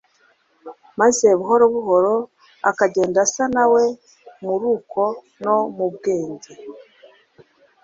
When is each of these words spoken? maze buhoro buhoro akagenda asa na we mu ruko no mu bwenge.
maze 0.99 1.27
buhoro 1.39 1.65
buhoro 1.75 2.13
akagenda 2.69 3.17
asa 3.25 3.43
na 3.55 3.65
we 3.73 3.83
mu 4.43 4.53
ruko 4.61 5.01
no 5.43 5.55
mu 5.75 5.85
bwenge. 5.93 6.51